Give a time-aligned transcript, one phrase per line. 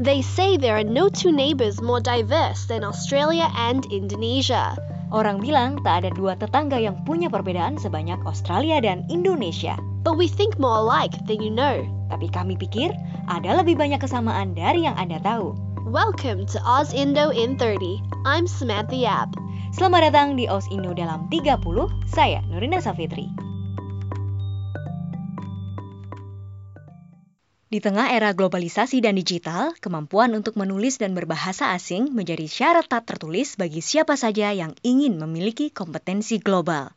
[0.00, 4.72] They say there are no two neighbors more diverse than Australia and Indonesia.
[5.12, 9.76] Orang bilang tak ada dua tetangga yang punya perbedaan sebanyak Australia dan Indonesia.
[10.00, 11.84] But we think more alike than you know.
[12.08, 12.96] Tapi kami pikir
[13.28, 15.52] ada lebih banyak kesamaan dari yang Anda tahu.
[15.84, 18.00] Welcome to Oz Indo in 30.
[18.24, 19.36] I'm Samantha Yap.
[19.76, 21.60] Selamat datang di Oz Indo dalam 30.
[22.08, 23.49] Saya Nurina Safitri.
[27.70, 33.06] Di tengah era globalisasi dan digital, kemampuan untuk menulis dan berbahasa asing menjadi syarat tak
[33.06, 36.90] tertulis bagi siapa saja yang ingin memiliki kompetensi global.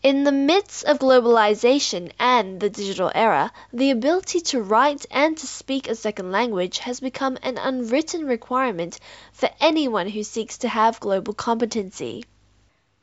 [0.00, 5.44] In the midst of globalization and the digital era, the ability to write and to
[5.44, 8.96] speak a second language has become an unwritten requirement
[9.36, 12.24] for anyone who seeks to have global competency.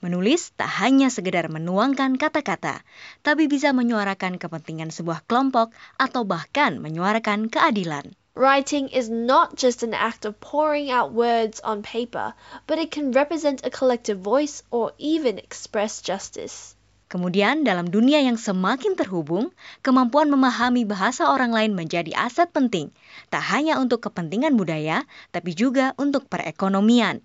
[0.04, 2.84] Menulis tak hanya sekedar menuangkan kata-kata,
[3.24, 8.12] tapi bisa menyuarakan kepentingan sebuah kelompok atau bahkan menyuarakan keadilan.
[8.36, 12.36] Writing is not just an act of pouring out words on paper,
[12.68, 16.76] but it can represent a collective voice or even express justice.
[17.08, 22.92] Kemudian, dalam dunia yang semakin terhubung, kemampuan memahami bahasa orang lain menjadi aset penting,
[23.32, 27.24] tak hanya untuk kepentingan budaya, tapi juga untuk perekonomian.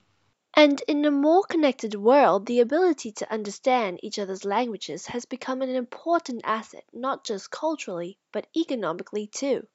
[0.55, 5.63] And in a more connected world, the ability to understand each other's languages has become
[5.63, 9.69] an important asset, not just culturally, but economically too.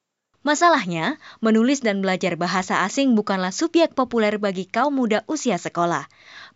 [0.44, 6.04] Masalahnya, menulis dan belajar bahasa asing bukanlah subjek populer bagi kaum muda usia sekolah.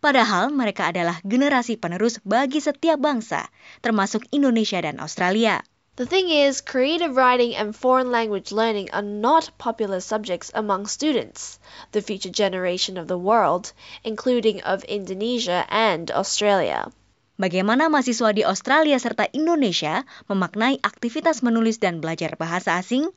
[0.03, 3.47] Padahal mereka adalah generasi penerus bagi setiap bangsa,
[3.79, 5.63] termasuk Indonesia dan Australia.
[5.97, 11.57] The thing is, creative writing and foreign language learning are not popular subjects among students,
[11.89, 13.73] the future generation of the world,
[14.05, 16.93] including of Indonesia and Australia.
[17.41, 23.09] Bagaimana mahasiswa di Australia serta Indonesia memaknai aktivitas menulis dan belajar bahasa asing?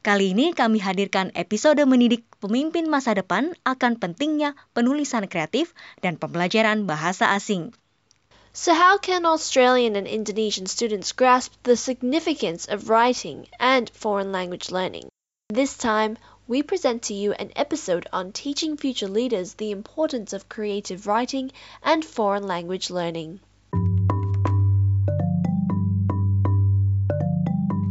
[0.00, 6.88] Kali ini kami hadirkan episode mendidik pemimpin masa depan akan pentingnya penulisan kreatif dan pembelajaran
[6.88, 7.76] bahasa asing.
[8.52, 14.68] So, how can Australian and Indonesian students grasp the significance of writing and foreign language
[14.68, 15.08] learning?
[15.48, 20.52] This time, we present to you an episode on teaching future leaders the importance of
[20.52, 21.48] creative writing
[21.80, 23.40] and foreign language learning.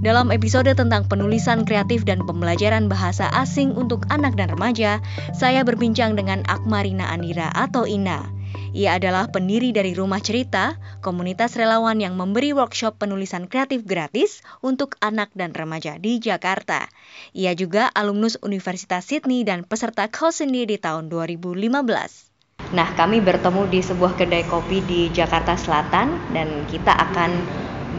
[0.05, 5.01] Dalam episode tentang penulisan kreatif dan pembelajaran bahasa asing untuk anak dan remaja,
[5.33, 8.40] saya berbincang dengan Akmarina Andira atau Ina
[8.71, 14.95] ia adalah pendiri dari Rumah Cerita, komunitas relawan yang memberi workshop penulisan kreatif gratis untuk
[15.03, 16.87] anak dan remaja di Jakarta.
[17.35, 22.31] Ia juga alumnus Universitas Sydney dan peserta Kausendi di tahun 2015.
[22.71, 27.29] Nah, kami bertemu di sebuah kedai kopi di Jakarta Selatan dan kita akan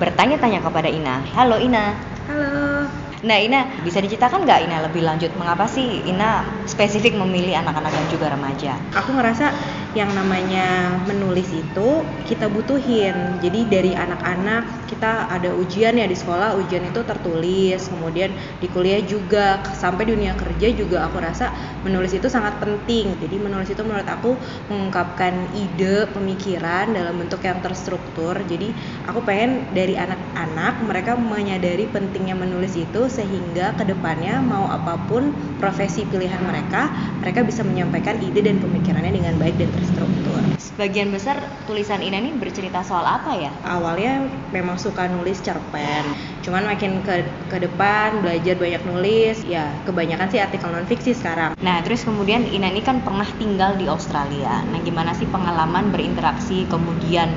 [0.01, 1.21] bertanya-tanya kepada Ina.
[1.37, 1.93] Halo Ina.
[2.31, 2.72] Halo.
[3.22, 8.06] Nah Ina, bisa diceritakan nggak Ina lebih lanjut mengapa sih Ina spesifik memilih anak-anak dan
[8.10, 8.75] juga remaja?
[8.99, 9.47] Aku ngerasa
[9.94, 13.38] yang namanya menulis itu kita butuhin.
[13.38, 18.99] Jadi dari anak-anak kita ada ujian ya di sekolah, ujian itu tertulis, kemudian di kuliah
[19.06, 21.54] juga sampai dunia kerja juga aku rasa
[21.87, 23.15] menulis itu sangat penting.
[23.22, 24.34] Jadi menulis itu menurut aku
[24.66, 28.34] mengungkapkan ide, pemikiran dalam bentuk yang terstruktur.
[28.50, 28.75] Jadi
[29.06, 35.37] aku pengen dari anak-anak mereka menyadari pentingnya menulis itu sehingga ke depannya mau apa pun
[35.61, 36.89] profesi pilihan mereka,
[37.21, 40.41] mereka bisa menyampaikan ide dan pemikirannya dengan baik dan terstruktur.
[40.56, 41.37] Sebagian besar
[41.69, 43.53] tulisan ini nih bercerita soal apa ya?
[43.69, 44.25] Awalnya
[44.56, 46.09] memang suka nulis cerpen,
[46.41, 47.21] cuman makin ke
[47.53, 51.53] ke depan belajar banyak nulis, ya kebanyakan sih artikel non fiksi sekarang.
[51.61, 54.65] Nah terus kemudian Ina ini kan pernah tinggal di Australia.
[54.72, 57.28] Nah gimana sih pengalaman berinteraksi kemudian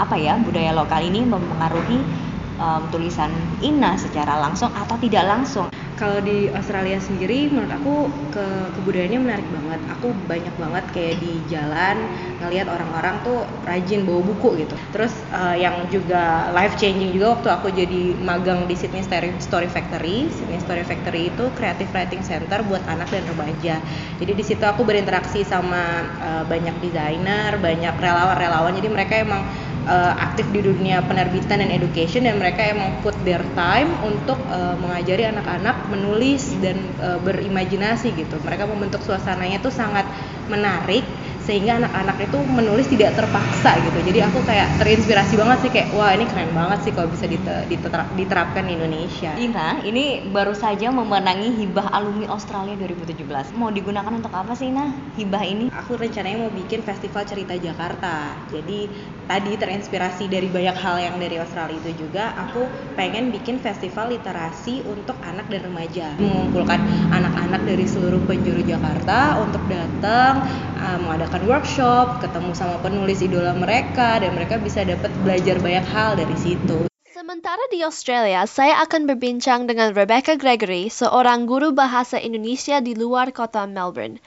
[0.00, 2.29] apa ya budaya lokal ini mempengaruhi
[2.60, 3.32] um, tulisan
[3.64, 5.72] Ina secara langsung atau tidak langsung.
[5.96, 7.94] Kalau di Australia sendiri menurut aku
[8.32, 9.80] ke kebudayaannya menarik banget.
[9.98, 11.96] Aku banyak banget kayak di jalan
[12.40, 14.76] ngelihat orang-orang tuh rajin bawa buku gitu.
[14.92, 19.04] Terus uh, yang juga life changing juga waktu aku jadi magang di Sydney
[19.40, 20.28] Story Factory.
[20.32, 23.76] Sydney Story Factory itu creative writing center buat anak dan remaja.
[24.20, 28.72] Jadi di situ aku berinteraksi sama uh, banyak desainer, banyak relawan-relawan.
[28.72, 29.44] Jadi mereka emang
[29.86, 34.76] uh, aktif di dunia penerbitan dan education dan mereka emang put their time untuk uh,
[34.80, 38.36] mengajari anak-anak menulis dan uh, berimajinasi gitu.
[38.42, 40.04] Mereka membentuk suasananya tuh sangat
[40.50, 41.06] menarik
[41.50, 43.98] sehingga anak-anak itu menulis tidak terpaksa gitu.
[44.06, 48.06] Jadi aku kayak terinspirasi banget sih kayak wah ini keren banget sih kalau bisa diterap,
[48.14, 49.34] diterapkan di Indonesia.
[49.34, 54.94] Ina ini baru saja memenangi hibah alumni Australia 2017 mau digunakan untuk apa sih Ina
[55.18, 55.74] hibah ini?
[55.74, 58.46] Aku rencananya mau bikin festival cerita Jakarta.
[58.54, 58.86] Jadi
[59.26, 62.62] tadi terinspirasi dari banyak hal yang dari Australia itu juga aku
[62.94, 66.14] pengen bikin festival literasi untuk anak dan remaja.
[66.14, 66.78] Mengumpulkan
[67.10, 70.46] anak-anak dari seluruh penjuru Jakarta untuk datang
[70.80, 76.16] uh, mengadakan workshop ketemu sama penulis idola mereka dan mereka bisa dapat belajar banyak hal
[76.16, 76.90] dari situ
[77.20, 83.30] Sementara di Australia, saya akan berbincang dengan Rebecca Gregory, seorang guru bahasa Indonesia di luar
[83.30, 84.18] kota Melbourne.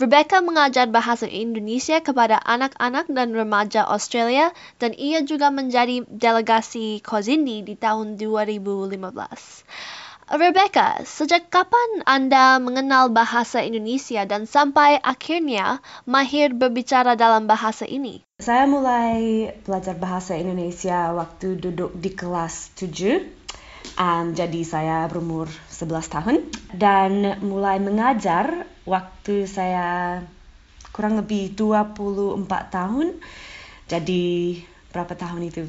[0.00, 4.50] Rebecca mengajar bahasa Indonesia kepada anak-anak dan remaja Australia
[4.80, 8.96] dan ia juga menjadi delegasi Kozindi di tahun 2015.
[10.28, 18.20] Rebecca, sejak kapan Anda mengenal bahasa Indonesia dan sampai akhirnya mahir berbicara dalam bahasa ini?
[18.36, 23.24] Saya mulai belajar bahasa Indonesia waktu duduk di kelas 7.
[23.96, 26.36] Um, jadi saya berumur 11 tahun
[26.76, 30.20] dan mulai mengajar waktu saya
[30.92, 33.16] kurang lebih 24 tahun.
[33.88, 34.60] Jadi
[34.92, 35.64] berapa tahun itu?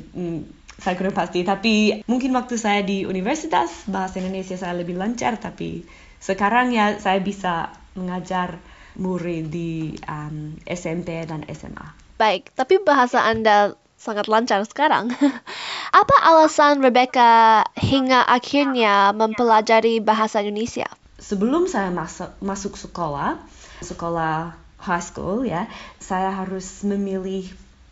[0.79, 5.83] Saya kurang pasti tapi mungkin waktu saya di universitas bahasa Indonesia saya lebih lancar tapi
[6.19, 8.59] sekarang ya saya bisa mengajar
[8.99, 11.87] murid di um, SMP dan SMA.
[12.19, 15.11] Baik, tapi bahasa Anda sangat lancar sekarang.
[16.03, 20.87] Apa alasan Rebecca hingga akhirnya mempelajari bahasa Indonesia?
[21.19, 23.39] Sebelum saya masuk masuk sekolah,
[23.83, 25.67] sekolah high school ya,
[25.99, 27.47] saya harus memilih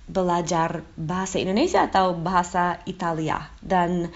[0.08, 3.52] belajar bahasa Indonesia atau bahasa Italia.
[3.60, 4.08] Dan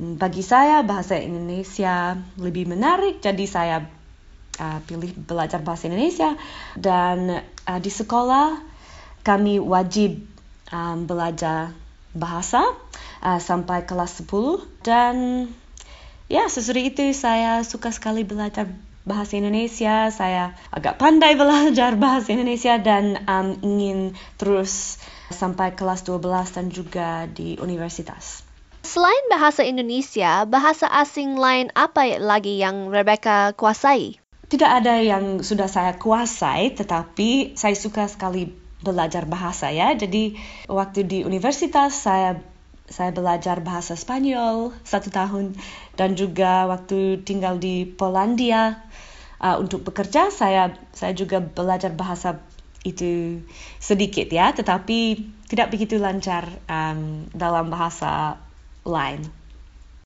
[0.00, 3.20] bagi saya bahasa Indonesia lebih menarik.
[3.20, 3.84] Jadi saya
[4.56, 6.34] uh, pilih belajar bahasa Indonesia.
[6.74, 8.58] Dan uh, di sekolah
[9.20, 10.24] kami wajib
[10.72, 11.76] um, belajar
[12.16, 12.64] bahasa
[13.22, 15.46] uh, sampai kelas 10 dan
[16.26, 18.66] ya sesudah itu saya suka sekali belajar
[19.04, 25.00] bahasa Indonesia saya agak pandai belajar bahasa Indonesia dan um, ingin terus
[25.30, 28.42] sampai kelas 12 dan juga di universitas.
[28.80, 34.16] Selain bahasa Indonesia, bahasa asing lain apa lagi yang Rebecca kuasai?
[34.50, 38.50] Tidak ada yang sudah saya kuasai, tetapi saya suka sekali
[38.80, 39.92] belajar bahasa ya.
[39.92, 40.34] Jadi
[40.66, 42.40] waktu di universitas saya
[42.90, 45.54] saya belajar bahasa Spanyol satu tahun
[45.94, 48.82] dan juga waktu tinggal di Polandia
[49.40, 52.38] uh, untuk bekerja saya saya juga belajar bahasa
[52.80, 53.40] itu
[53.76, 58.40] sedikit ya, tetapi tidak begitu lancar um, dalam bahasa
[58.88, 59.20] lain.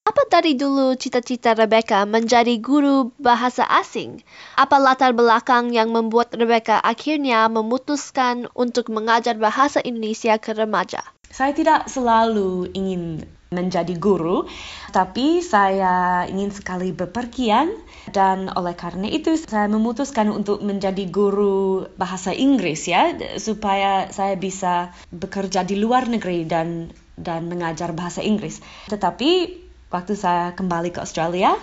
[0.04, 4.20] Apa dari dulu cita-cita Rebecca menjadi guru bahasa asing?
[4.52, 11.00] Apa latar belakang yang membuat Rebecca akhirnya memutuskan untuk mengajar bahasa Indonesia ke remaja?
[11.32, 14.50] Saya tidak selalu ingin menjadi guru,
[14.90, 17.70] tapi saya ingin sekali bepergian
[18.10, 24.92] dan oleh karena itu saya memutuskan untuk menjadi guru bahasa Inggris ya supaya saya bisa
[25.14, 28.58] bekerja di luar negeri dan dan mengajar bahasa Inggris.
[28.90, 29.62] Tetapi
[29.94, 31.54] waktu saya kembali ke Australia,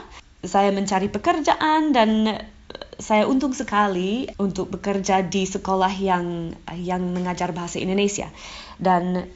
[0.42, 2.40] saya mencari pekerjaan dan
[3.02, 8.30] saya untung sekali untuk bekerja di sekolah yang yang mengajar bahasa Indonesia
[8.78, 9.28] dan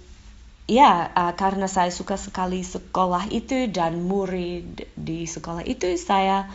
[0.66, 6.50] ya uh, karena saya suka sekali sekolah itu dan murid di sekolah itu saya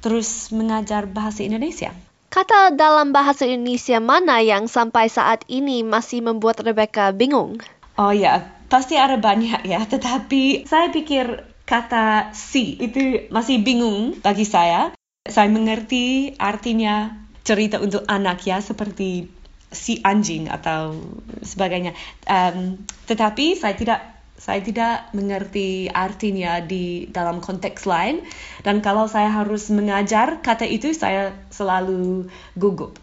[0.00, 1.90] terus mengajar bahasa Indonesia.
[2.30, 7.58] Kata dalam bahasa Indonesia mana yang sampai saat ini masih membuat Rebecca bingung?
[7.96, 14.44] Oh ya, pasti ada banyak ya, tetapi saya pikir kata si itu masih bingung bagi
[14.46, 14.92] saya.
[15.26, 17.10] Saya mengerti artinya
[17.42, 19.26] cerita untuk anak ya, seperti
[19.70, 20.96] si anjing atau
[21.42, 21.92] sebagainya.
[22.26, 24.00] Um, tetapi saya tidak
[24.36, 28.20] saya tidak mengerti artinya di dalam konteks lain
[28.62, 33.00] dan kalau saya harus mengajar kata itu saya selalu gugup.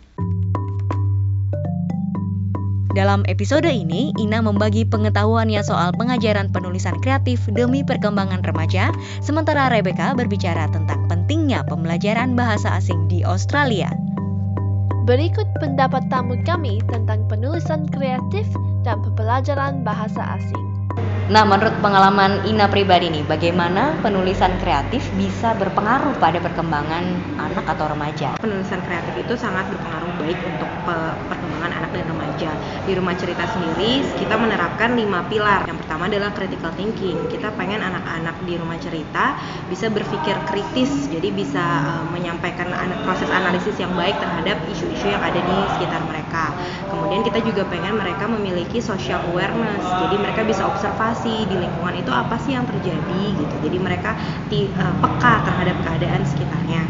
[2.94, 10.14] Dalam episode ini, Ina membagi pengetahuannya soal pengajaran penulisan kreatif demi perkembangan remaja, sementara Rebecca
[10.14, 13.90] berbicara tentang pentingnya pembelajaran bahasa asing di Australia.
[15.04, 18.48] Berikut pendapat tamu kami tentang penulisan kreatif
[18.88, 20.64] dan pembelajaran bahasa asing.
[21.28, 27.92] Nah, menurut pengalaman Ina pribadi nih, bagaimana penulisan kreatif bisa berpengaruh pada perkembangan anak atau
[27.92, 28.40] remaja?
[28.40, 32.52] Penulisan kreatif itu sangat berpengaruh baik untuk perkembangan perkembangan anak dan remaja.
[32.84, 35.64] Di rumah cerita sendiri kita menerapkan lima pilar.
[35.64, 37.16] Yang pertama adalah critical thinking.
[37.32, 39.40] Kita pengen anak-anak di rumah cerita
[39.72, 42.68] bisa berpikir kritis, jadi bisa uh, menyampaikan
[43.08, 46.52] proses analisis yang baik terhadap isu-isu yang ada di sekitar mereka.
[46.92, 52.12] Kemudian kita juga pengen mereka memiliki social awareness, jadi mereka bisa observasi di lingkungan itu
[52.12, 53.56] apa sih yang terjadi gitu.
[53.64, 54.20] Jadi mereka
[54.52, 56.84] uh, peka terhadap keadaan sekitarnya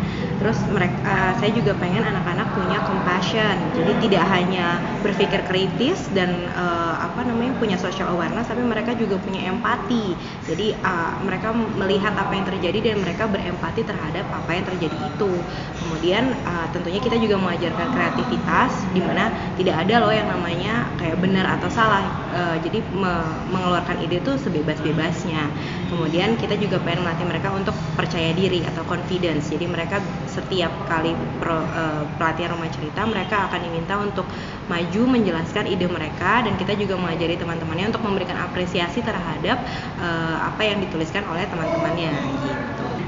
[0.43, 3.55] terus mereka uh, saya juga pengen anak-anak punya compassion.
[3.79, 9.15] Jadi tidak hanya berpikir kritis dan uh, apa namanya punya social awareness tapi mereka juga
[9.23, 10.11] punya empati.
[10.43, 15.31] Jadi uh, mereka melihat apa yang terjadi dan mereka berempati terhadap apa yang terjadi itu.
[15.79, 21.23] Kemudian uh, tentunya kita juga mengajarkan kreativitas di mana tidak ada loh yang namanya kayak
[21.23, 23.13] benar atau salah uh, jadi me
[23.53, 25.47] mengeluarkan ide itu sebebas-bebasnya.
[25.93, 29.53] Kemudian kita juga pengen melatih mereka untuk percaya diri atau confidence.
[29.53, 34.25] Jadi mereka setiap kali pro, uh, pelatihan rumah cerita mereka akan diminta untuk
[34.67, 36.41] maju menjelaskan ide mereka.
[36.41, 39.61] Dan kita juga mengajari teman-temannya untuk memberikan apresiasi terhadap
[40.01, 42.52] uh, apa yang dituliskan oleh teman-temannya gitu.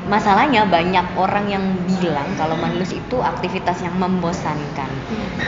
[0.06, 4.90] Masalahnya banyak orang yang bilang kalau menulis itu aktivitas yang membosankan.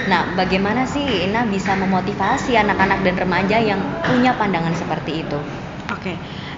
[0.09, 5.39] Nah, bagaimana sih Ina bisa memotivasi anak-anak dan remaja yang punya pandangan seperti itu?
[5.93, 6.13] Oke.
[6.13, 6.17] Okay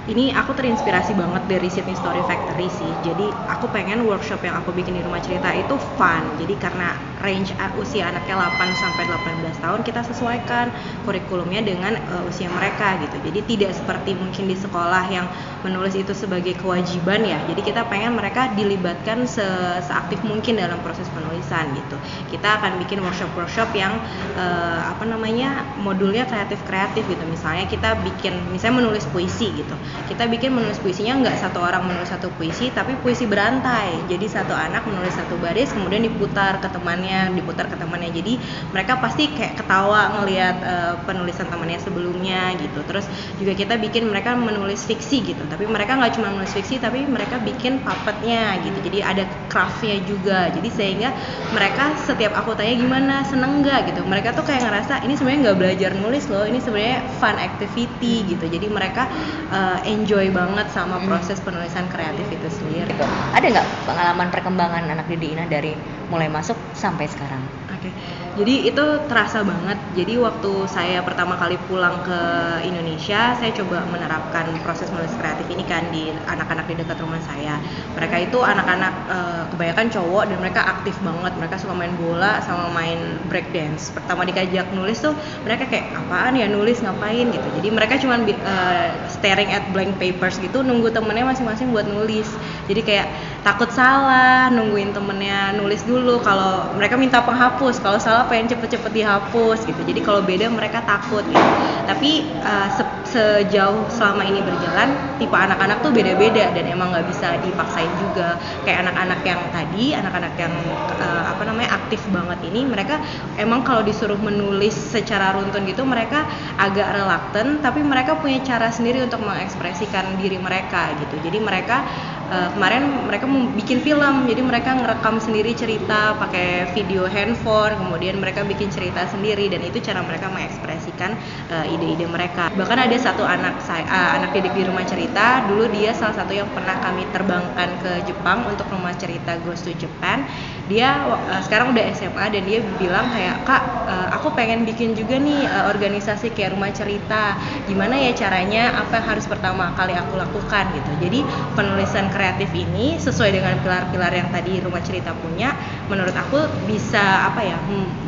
[0.09, 4.73] ini aku terinspirasi banget dari Sydney Story Factory sih jadi aku pengen workshop yang aku
[4.73, 9.79] bikin di rumah cerita itu fun jadi karena range usia anaknya 8 sampai 18 tahun
[9.85, 10.73] kita sesuaikan
[11.05, 15.29] kurikulumnya dengan uh, usia mereka gitu jadi tidak seperti mungkin di sekolah yang
[15.61, 17.39] menulis itu sebagai kewajiban ya.
[17.51, 19.43] Jadi kita pengen mereka dilibatkan se
[19.83, 21.97] seaktif mungkin dalam proses penulisan gitu.
[22.31, 23.99] Kita akan bikin workshop-workshop yang
[24.39, 27.23] uh, apa namanya modulnya kreatif-kreatif gitu.
[27.27, 29.75] Misalnya kita bikin misalnya menulis puisi gitu.
[30.07, 34.07] Kita bikin menulis puisinya nggak satu orang menulis satu puisi tapi puisi berantai.
[34.07, 38.11] Jadi satu anak menulis satu baris kemudian diputar ke temannya diputar ke temannya.
[38.15, 38.39] Jadi
[38.71, 42.79] mereka pasti kayak ketawa ngelihat uh, penulisan temannya sebelumnya gitu.
[42.87, 43.05] Terus
[43.41, 47.41] juga kita bikin mereka menulis fiksi gitu tapi mereka nggak cuma menulis fiksi tapi mereka
[47.41, 51.09] bikin puppetnya gitu jadi ada craftnya juga jadi sehingga
[51.51, 55.57] mereka setiap aku tanya gimana seneng nggak gitu mereka tuh kayak ngerasa ini sebenarnya nggak
[55.59, 59.09] belajar nulis loh ini sebenarnya fun activity gitu jadi mereka
[59.49, 61.09] uh, enjoy banget sama hmm.
[61.09, 62.89] proses penulisan kreatif itu sendiri.
[62.93, 63.05] Gitu.
[63.33, 65.73] Ada nggak pengalaman perkembangan anak didik Ina dari
[66.09, 67.41] mulai masuk sampai sekarang?
[67.69, 67.91] Oke, okay.
[68.39, 69.75] Jadi itu terasa banget.
[69.99, 72.21] Jadi waktu saya pertama kali pulang ke
[72.63, 77.59] Indonesia, saya coba menerapkan proses menulis kreatif ini kan di anak-anak di dekat rumah saya.
[77.99, 81.35] Mereka itu anak-anak uh, kebanyakan cowok dan mereka aktif banget.
[81.35, 83.91] Mereka suka main bola sama main break dance.
[83.91, 85.11] Pertama dikajak nulis tuh
[85.43, 87.47] mereka kayak apaan ya nulis ngapain gitu.
[87.59, 92.31] Jadi mereka cuma eh, staring at blank papers gitu, nunggu temennya masing-masing buat nulis.
[92.71, 93.07] Jadi kayak
[93.41, 96.19] takut salah, nungguin temennya nulis dulu.
[96.19, 99.81] Kalau mereka minta penghapus kalau salah pengen cepet-cepet dihapus gitu.
[99.87, 101.49] Jadi kalau beda mereka takut gitu.
[101.87, 107.39] Tapi uh, se sejauh selama ini berjalan tipe anak-anak tuh beda-beda dan emang nggak bisa
[107.41, 108.37] dipaksain juga.
[108.67, 110.53] Kayak anak-anak yang tadi anak-anak yang
[111.01, 113.01] uh, apa namanya aktif banget ini mereka
[113.39, 116.27] emang kalau disuruh menulis secara runtun gitu mereka
[116.59, 121.17] agak reluctant tapi mereka punya cara sendiri untuk mengekspresikan diri mereka gitu.
[121.23, 121.81] Jadi mereka
[122.29, 123.25] uh, kemarin mereka
[123.57, 129.49] bikin film jadi mereka ngerekam sendiri cerita pakai video handphone kemudian mereka bikin cerita sendiri
[129.49, 131.17] dan itu cara mereka mengekspresikan
[131.49, 132.53] uh, ide-ide mereka.
[132.53, 136.31] Bahkan ada satu anak saya uh, anak didik di rumah cerita dulu dia salah satu
[136.31, 140.25] yang pernah kami terbangkan ke Jepang untuk rumah cerita Goes to Japan.
[140.69, 145.17] Dia uh, sekarang udah SMA dan dia bilang kayak kak uh, aku pengen bikin juga
[145.17, 147.37] nih uh, organisasi kayak rumah cerita.
[147.65, 148.85] Gimana ya caranya?
[148.85, 150.69] Apa yang harus pertama kali aku lakukan?
[150.75, 150.91] Gitu.
[151.01, 151.19] Jadi
[151.57, 155.55] penulisan kreatif ini sesuai dengan pilar-pilar yang tadi rumah cerita punya
[155.87, 157.55] menurut aku bisa apa ya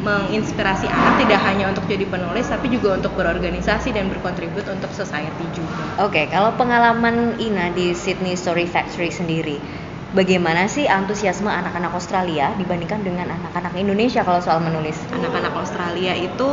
[0.03, 5.47] menginspirasi anak tidak hanya untuk jadi penulis tapi juga untuk berorganisasi dan berkontribut untuk society
[5.55, 6.03] juga.
[6.03, 9.63] Oke, okay, kalau pengalaman Ina di Sydney Story Factory sendiri,
[10.11, 14.99] bagaimana sih antusiasme anak-anak Australia dibandingkan dengan anak-anak Indonesia kalau soal menulis?
[15.15, 16.49] Anak-anak Australia itu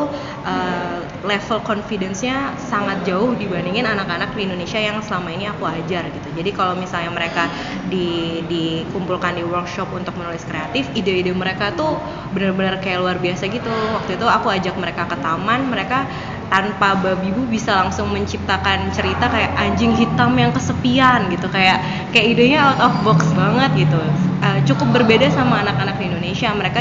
[0.47, 6.29] uh, level confidence-nya sangat jauh dibandingin anak-anak di Indonesia yang selama ini aku ajar gitu.
[6.39, 7.51] Jadi kalau misalnya mereka
[7.91, 11.99] di dikumpulkan di workshop untuk menulis kreatif, ide-ide mereka tuh
[12.31, 13.71] benar-benar kayak luar biasa gitu.
[13.71, 16.07] Waktu itu aku ajak mereka ke taman, mereka
[16.49, 21.47] tanpa babi bu bisa langsung menciptakan cerita kayak anjing hitam yang kesepian gitu.
[21.49, 21.81] Kayak
[22.13, 24.01] kayak idenya out of box banget gitu.
[24.43, 26.49] Uh, cukup berbeda sama anak-anak di Indonesia.
[26.53, 26.79] Mereka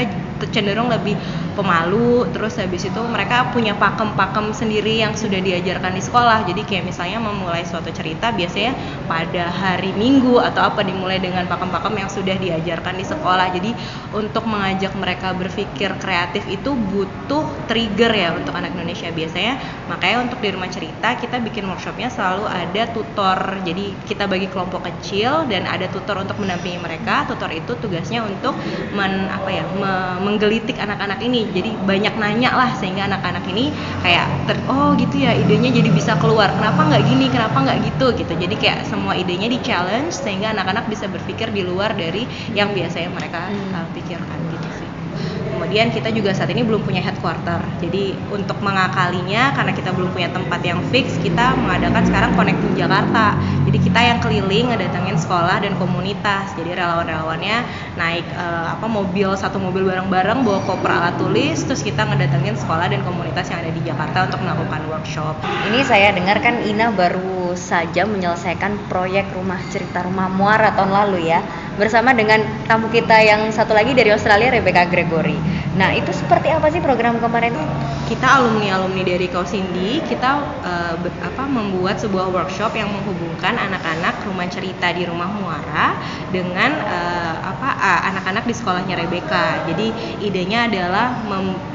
[0.50, 1.14] cenderung lebih
[1.58, 6.46] pemalu terus habis itu mereka punya pakem-pakem sendiri yang sudah diajarkan di sekolah.
[6.46, 8.78] Jadi kayak misalnya memulai suatu cerita biasanya
[9.10, 13.50] pada hari Minggu atau apa dimulai dengan pakem-pakem yang sudah diajarkan di sekolah.
[13.50, 13.74] Jadi
[14.14, 19.10] untuk mengajak mereka berpikir kreatif itu butuh trigger ya untuk anak Indonesia.
[19.10, 19.58] Biasanya
[19.90, 23.38] makanya untuk di rumah cerita kita bikin workshopnya selalu ada tutor.
[23.66, 27.26] Jadi kita bagi kelompok kecil dan ada tutor untuk mendampingi mereka.
[27.26, 28.54] Tutor itu tugasnya untuk
[28.94, 33.72] men apa ya me, menggelitik anak-anak ini jadi banyak nanya lah sehingga anak-anak ini
[34.04, 36.52] kayak ter, oh gitu ya idenya jadi bisa keluar.
[36.56, 37.26] Kenapa nggak gini?
[37.32, 38.06] Kenapa nggak gitu?
[38.14, 38.32] Gitu.
[38.34, 43.10] Jadi kayak semua idenya di challenge sehingga anak-anak bisa berpikir di luar dari yang biasanya
[43.12, 44.88] mereka uh, pikirkan gitu sih.
[45.58, 47.58] Kemudian kita juga saat ini belum punya headquarter.
[47.82, 53.34] Jadi untuk mengakalinya karena kita belum punya tempat yang fix kita mengadakan sekarang connecting Jakarta
[53.68, 57.68] jadi kita yang keliling ngedatengin sekolah dan komunitas jadi relawan-relawannya
[58.00, 62.88] naik uh, apa mobil satu mobil bareng-bareng bawa koper alat tulis terus kita ngedatengin sekolah
[62.88, 65.36] dan komunitas yang ada di Jakarta untuk melakukan workshop
[65.68, 71.28] ini saya dengar kan Ina baru saja menyelesaikan proyek rumah cerita rumah muara tahun lalu
[71.28, 71.44] ya
[71.76, 75.38] bersama dengan tamu kita yang satu lagi dari Australia Rebecca Gregory.
[75.78, 77.54] Nah itu seperti apa sih program kemarin?
[78.06, 80.30] Kita alumni alumni dari Kausindi kita
[80.62, 85.96] uh, apa membuat sebuah workshop yang menghubungkan anak-anak rumah cerita di rumah muara
[86.30, 87.68] dengan uh, apa
[88.12, 89.64] anak-anak uh, di sekolahnya Rebecca.
[89.68, 89.92] Jadi
[90.24, 91.20] idenya adalah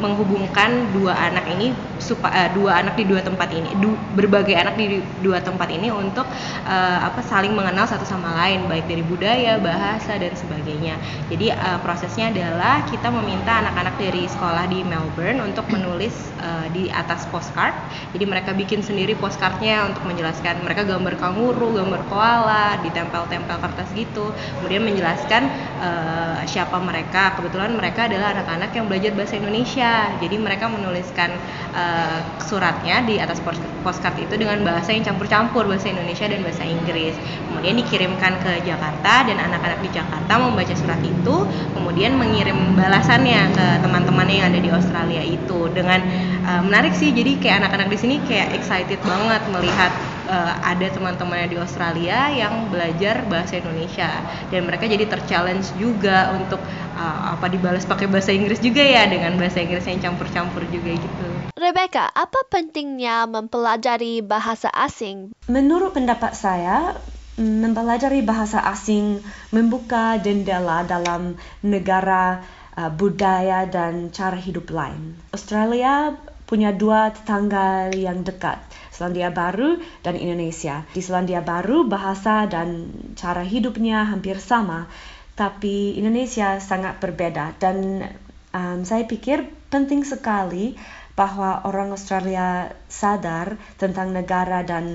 [0.02, 4.76] menghubungkan dua anak ini supaya uh, dua anak di dua tempat ini, du berbagai anak
[4.78, 6.26] di dua tempat ini untuk
[6.66, 10.98] uh, apa saling mengenal satu sama lain baik dari budaya, bahasa dan sebagainya.
[11.30, 16.13] Jadi uh, prosesnya adalah kita meminta anak-anak dari sekolah di Melbourne untuk menulis
[16.44, 17.74] uh, di atas postcard.
[18.12, 24.36] Jadi mereka bikin sendiri postcardnya untuk menjelaskan mereka gambar kanguru, gambar koala, ditempel-tempel kertas gitu.
[24.62, 27.40] Kemudian menjelaskan uh, siapa mereka.
[27.40, 30.12] Kebetulan mereka adalah anak-anak yang belajar bahasa Indonesia.
[30.20, 31.34] Jadi mereka menuliskan
[31.74, 33.40] uh, suratnya di atas
[33.82, 37.16] postcard itu dengan bahasa yang campur-campur bahasa Indonesia dan bahasa Inggris.
[37.50, 41.36] Kemudian dikirimkan ke Jakarta dan anak-anak di Jakarta membaca surat itu
[41.74, 46.03] kemudian mengirim balasannya ke teman-temannya yang ada di Australia itu dengan
[46.46, 49.92] uh, menarik sih jadi kayak anak-anak di sini kayak excited banget melihat
[50.28, 54.10] uh, ada teman-temannya di Australia yang belajar bahasa Indonesia
[54.50, 56.60] dan mereka jadi terchallenge juga untuk
[56.96, 61.28] uh, apa dibalas pakai bahasa Inggris juga ya dengan bahasa Inggris yang campur-campur juga gitu.
[61.54, 65.32] Rebecca, apa pentingnya mempelajari bahasa asing?
[65.48, 66.98] Menurut pendapat saya,
[67.40, 69.18] mempelajari bahasa asing
[69.50, 71.34] membuka jendela dalam
[71.66, 72.46] negara
[72.78, 75.18] uh, budaya dan cara hidup lain.
[75.34, 76.14] Australia
[76.44, 78.62] punya dua tetangga yang dekat,
[78.94, 80.86] Selandia Baru dan Indonesia.
[80.94, 84.86] Di Selandia Baru bahasa dan cara hidupnya hampir sama,
[85.34, 88.06] tapi Indonesia sangat berbeda dan
[88.54, 90.78] um, saya pikir penting sekali
[91.14, 94.86] bahwa orang Australia sadar tentang negara dan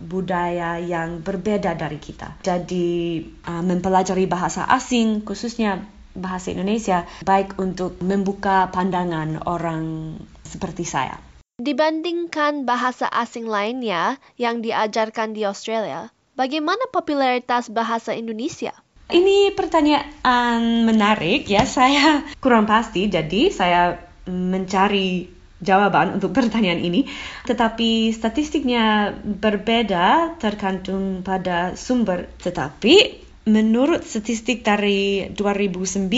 [0.00, 2.40] budaya yang berbeda dari kita.
[2.40, 5.84] Jadi uh, mempelajari bahasa asing khususnya
[6.16, 11.20] bahasa Indonesia baik untuk membuka pandangan orang seperti saya.
[11.56, 18.76] Dibandingkan bahasa asing lainnya yang diajarkan di Australia, bagaimana popularitas bahasa Indonesia?
[19.06, 27.08] Ini pertanyaan menarik ya, saya kurang pasti jadi saya mencari jawaban untuk pertanyaan ini,
[27.48, 32.28] tetapi statistiknya berbeda tergantung pada sumber.
[32.36, 36.10] Tetapi menurut statistik dari 2009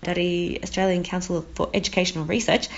[0.00, 2.68] dari Australian Council for Educational Research,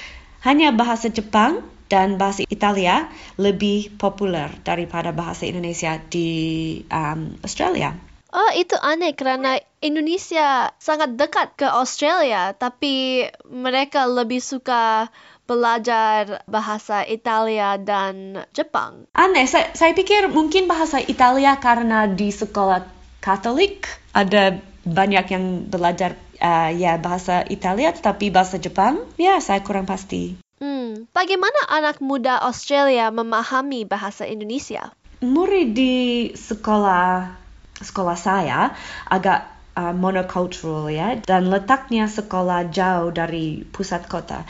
[0.43, 7.95] hanya bahasa Jepang dan bahasa Italia lebih populer daripada bahasa Indonesia di um, Australia.
[8.33, 15.13] Oh, itu aneh karena Indonesia sangat dekat ke Australia, tapi mereka lebih suka
[15.45, 19.05] belajar bahasa Italia dan Jepang.
[19.13, 26.19] Aneh, saya, saya pikir mungkin bahasa Italia karena di sekolah Katolik ada banyak yang belajar
[26.43, 30.35] uh, ya bahasa Italia, tetapi bahasa Jepang ya saya kurang pasti.
[30.59, 34.91] Hmm, bagaimana anak muda Australia memahami bahasa Indonesia?
[35.23, 35.95] Murid di
[36.35, 37.39] sekolah
[37.79, 38.75] sekolah saya
[39.07, 39.47] agak
[39.79, 44.43] uh, monocultural ya dan letaknya sekolah jauh dari pusat kota.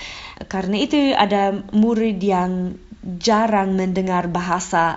[0.48, 2.80] Karena itu ada murid yang
[3.20, 4.96] jarang mendengar bahasa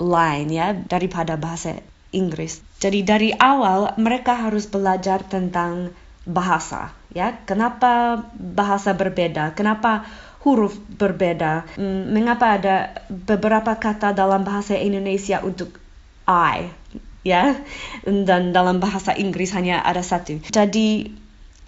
[0.00, 2.69] lain ya daripada bahasa Inggris.
[2.80, 5.92] Jadi dari awal mereka harus belajar tentang
[6.24, 7.36] bahasa ya.
[7.44, 9.52] Kenapa bahasa berbeda?
[9.52, 10.08] Kenapa
[10.40, 11.68] huruf berbeda?
[11.76, 12.76] Hmm, mengapa ada
[13.12, 15.76] beberapa kata dalam bahasa Indonesia untuk
[16.24, 16.72] I
[17.20, 17.60] ya
[18.08, 20.40] dan dalam bahasa Inggris hanya ada satu.
[20.48, 21.12] Jadi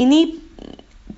[0.01, 0.21] ini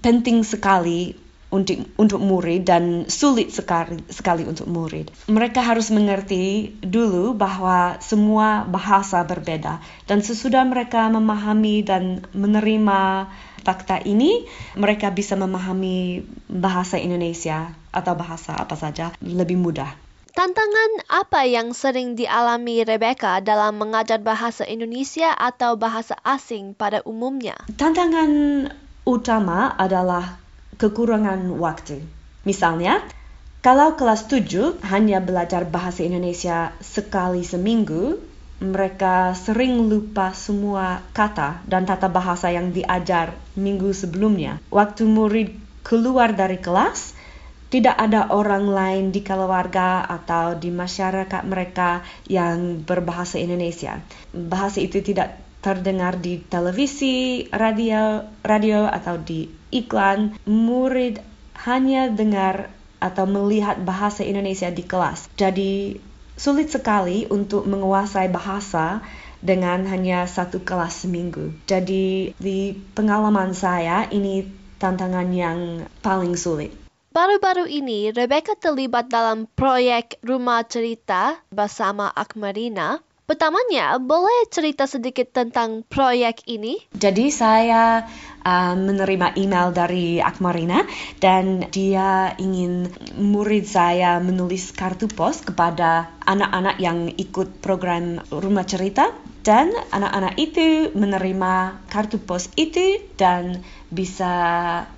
[0.03, 1.15] penting sekali
[1.55, 5.15] untuk untuk murid dan sulit sekali sekali untuk murid.
[5.31, 9.79] Mereka harus mengerti dulu bahwa semua bahasa berbeda
[10.11, 13.31] dan sesudah mereka memahami dan menerima
[13.65, 14.45] fakta ini,
[14.77, 19.89] mereka bisa memahami bahasa Indonesia atau bahasa apa saja lebih mudah.
[20.35, 27.55] Tantangan apa yang sering dialami Rebecca dalam mengajar bahasa Indonesia atau bahasa asing pada umumnya?
[27.79, 28.67] Tantangan
[29.07, 30.44] utama adalah
[30.85, 32.05] kekurangan waktu.
[32.45, 33.01] Misalnya,
[33.65, 38.21] kalau kelas 7 hanya belajar bahasa Indonesia sekali seminggu,
[38.61, 44.61] mereka sering lupa semua kata dan tata bahasa yang diajar minggu sebelumnya.
[44.69, 47.17] Waktu murid keluar dari kelas,
[47.73, 53.99] tidak ada orang lain di keluarga atau di masyarakat mereka yang berbahasa Indonesia.
[54.31, 60.39] Bahasa itu tidak terdengar di televisi, radio, radio atau di iklan.
[60.47, 61.19] Murid
[61.67, 62.71] hanya dengar
[63.03, 65.29] atau melihat bahasa Indonesia di kelas.
[65.35, 65.99] Jadi
[66.39, 69.03] sulit sekali untuk menguasai bahasa
[69.45, 71.53] dengan hanya satu kelas seminggu.
[71.69, 74.49] Jadi di pengalaman saya ini
[74.81, 76.73] tantangan yang paling sulit.
[77.15, 82.99] Baru-baru ini, Rebecca terlibat dalam proyek Rumah Cerita bersama Akmarina.
[83.25, 86.77] Pertamanya, boleh cerita sedikit tentang proyek ini?
[86.93, 88.05] Jadi saya
[88.45, 90.85] uh, menerima email dari Akmarina
[91.25, 92.85] dan dia ingin
[93.17, 99.09] murid saya menulis kartu pos kepada anak-anak yang ikut program Rumah Cerita
[99.41, 104.37] dan anak-anak itu menerima kartu pos itu dan bisa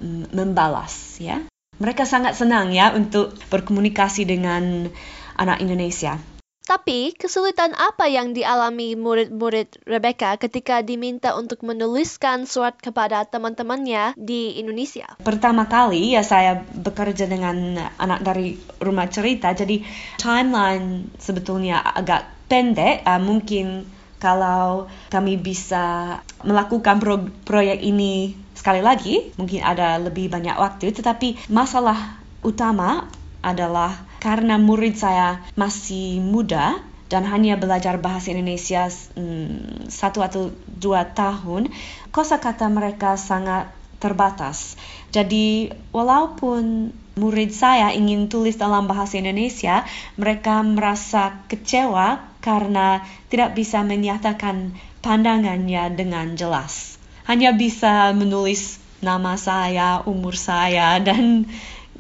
[0.03, 1.47] mm, membalas ya.
[1.79, 4.91] Mereka sangat senang ya untuk berkomunikasi dengan
[5.39, 6.36] anak Indonesia.
[6.67, 14.59] Tapi kesulitan apa yang dialami murid-murid Rebecca ketika diminta untuk menuliskan surat kepada teman-temannya di
[14.59, 15.07] Indonesia?
[15.23, 19.79] Pertama kali ya saya bekerja dengan anak dari rumah cerita, jadi
[20.19, 23.07] timeline sebetulnya agak pendek.
[23.07, 23.87] Uh, mungkin
[24.19, 31.47] kalau kami bisa melakukan pro proyek ini sekali lagi, mungkin ada lebih banyak waktu, tetapi
[31.47, 33.07] masalah utama
[33.39, 33.95] adalah
[34.27, 41.71] karena murid saya masih muda dan hanya belajar bahasa Indonesia hmm, satu atau dua tahun,
[42.11, 43.71] kosakata mereka sangat
[44.03, 44.75] terbatas.
[45.15, 49.87] Jadi walaupun murid saya ingin tulis dalam bahasa Indonesia,
[50.19, 54.75] mereka merasa kecewa karena tidak bisa menyatakan
[55.07, 56.99] pandangannya dengan jelas.
[57.31, 61.47] Hanya bisa menulis nama saya, umur saya, dan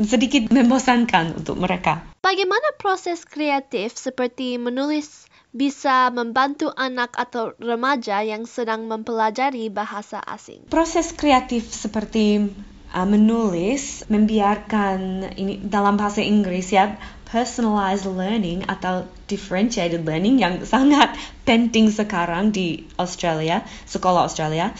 [0.02, 2.04] sedikit membosankan untuk mereka.
[2.20, 10.68] Bagaimana proses kreatif seperti menulis bisa membantu anak atau remaja yang sedang mempelajari bahasa asing?
[10.68, 12.44] Proses kreatif seperti
[12.92, 21.16] uh, menulis membiarkan ini dalam bahasa Inggris ya personalized learning atau differentiated learning yang sangat
[21.48, 24.76] penting sekarang di Australia, sekolah Australia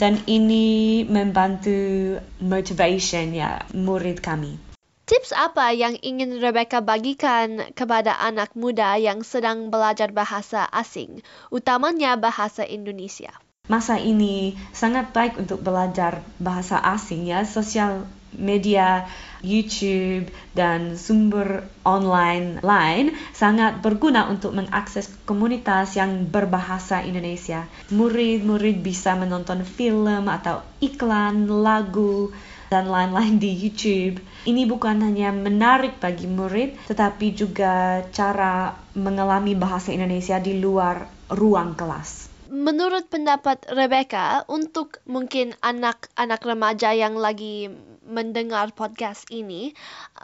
[0.00, 4.56] dan ini membantu motivation ya murid kami.
[5.04, 11.20] Tips apa yang ingin Rebecca bagikan kepada anak muda yang sedang belajar bahasa asing,
[11.52, 13.28] utamanya bahasa Indonesia?
[13.68, 19.08] Masa ini sangat baik untuk belajar bahasa asing ya, sosial media
[19.40, 27.64] YouTube dan sumber online lain sangat berguna untuk mengakses komunitas yang berbahasa Indonesia.
[27.90, 32.30] Murid-murid bisa menonton film atau iklan, lagu,
[32.70, 34.22] dan lain-lain di YouTube.
[34.46, 41.02] Ini bukan hanya menarik bagi murid, tetapi juga cara mengalami bahasa Indonesia di luar
[41.34, 47.70] ruang kelas menurut pendapat Rebecca, untuk mungkin anak-anak remaja yang lagi
[48.02, 49.70] mendengar podcast ini,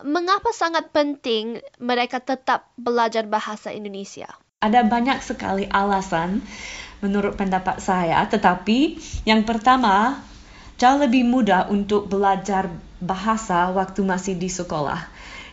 [0.02, 4.26] mengapa sangat penting mereka tetap belajar bahasa Indonesia?
[4.58, 6.42] Ada banyak sekali alasan
[6.98, 10.18] menurut pendapat saya, tetapi yang pertama,
[10.82, 12.66] jauh lebih mudah untuk belajar
[12.98, 15.06] bahasa waktu masih di sekolah.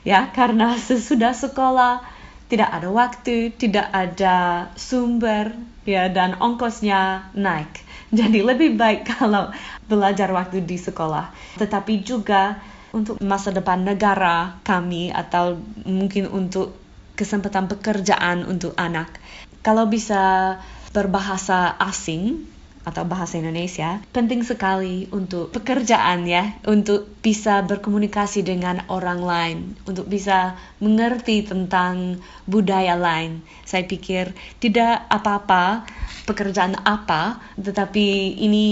[0.03, 2.01] Ya, karena sesudah sekolah
[2.47, 7.83] tidak ada waktu, tidak ada sumber, ya dan ongkosnya naik.
[8.13, 9.49] Jadi lebih baik kalau
[9.87, 11.33] belajar waktu di sekolah.
[11.59, 12.59] Tetapi juga
[12.93, 16.77] untuk masa depan negara kami atau mungkin untuk
[17.17, 19.17] kesempatan pekerjaan untuk anak.
[19.65, 20.55] Kalau bisa
[20.93, 22.52] berbahasa asing
[22.83, 30.07] atau bahasa Indonesia penting sekali untuk pekerjaan ya, untuk bisa berkomunikasi dengan orang lain, untuk
[30.07, 33.43] bisa mengerti tentang budaya lain.
[33.63, 35.87] Saya pikir tidak apa-apa
[36.27, 38.67] pekerjaan apa, tetapi ini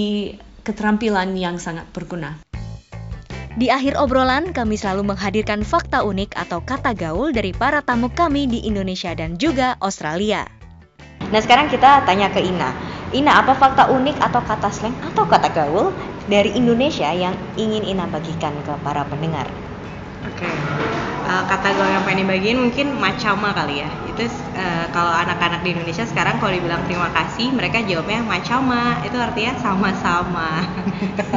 [0.61, 2.39] keterampilan yang sangat berguna.
[3.51, 8.47] Di akhir obrolan, kami selalu menghadirkan fakta unik atau kata gaul dari para tamu kami
[8.47, 10.60] di Indonesia dan juga Australia.
[11.29, 12.73] Nah sekarang kita tanya ke Ina.
[13.11, 15.91] Ina, apa fakta unik atau kata slang atau kata gaul
[16.31, 19.43] dari Indonesia yang ingin Ina bagikan ke para pendengar?
[20.21, 20.53] Oke, okay.
[21.27, 23.89] uh, eh, kata gaul yang pengen dibagiin mungkin macama kali ya.
[24.07, 29.03] Itu uh, kalau anak-anak di Indonesia sekarang kalau dibilang terima kasih, mereka jawabnya macama.
[29.03, 30.63] Itu artinya sama-sama.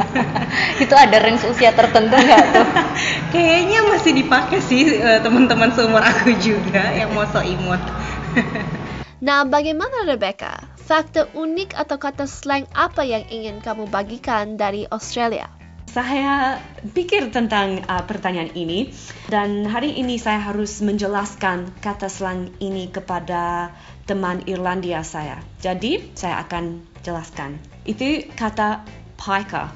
[0.83, 2.67] itu ada range usia tertentu nggak tuh?
[3.35, 7.83] Kayaknya masih dipakai sih uh, teman-teman seumur aku juga yang mau so imut.
[9.23, 10.65] nah, bagaimana Rebecca?
[10.85, 15.49] Fakta unik atau kata slang apa yang ingin kamu bagikan dari Australia?
[15.89, 16.59] Saya
[16.91, 18.91] pikir tentang uh, pertanyaan ini
[19.31, 23.71] dan hari ini saya harus menjelaskan kata slang ini kepada
[24.03, 25.39] teman Irlandia saya.
[25.63, 27.57] Jadi saya akan jelaskan.
[27.87, 28.83] Itu kata
[29.15, 29.71] paika.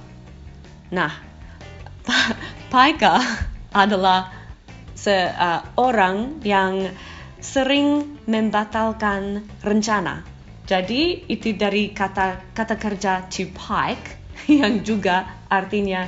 [0.91, 1.15] Nah,
[2.73, 3.23] paika
[3.71, 4.29] adalah
[4.99, 6.91] seorang uh, yang
[7.39, 10.23] sering membatalkan rencana
[10.69, 14.21] jadi itu dari kata kata kerja to pike
[14.61, 16.05] yang juga artinya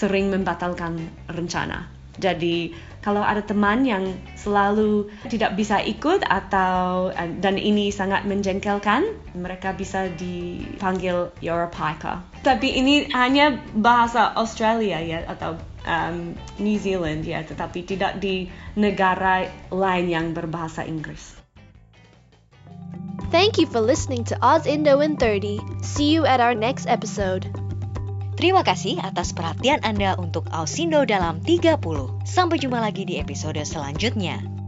[0.00, 0.96] sering membatalkan
[1.30, 1.99] rencana.
[2.20, 9.72] Jadi kalau ada teman yang selalu tidak bisa ikut atau dan ini sangat menjengkelkan, mereka
[9.72, 12.20] bisa dipanggil you're a piker.
[12.44, 15.56] Tapi ini hanya bahasa Australia ya atau
[15.88, 21.40] um, New Zealand ya, tetapi tidak di negara lain yang berbahasa Inggris.
[23.30, 25.60] Thank you for listening to Oz Indo in 30.
[25.86, 27.59] See you at our next episode.
[28.40, 31.76] Terima kasih atas perhatian Anda untuk Ausindo dalam 30.
[32.24, 34.59] Sampai jumpa lagi di episode selanjutnya.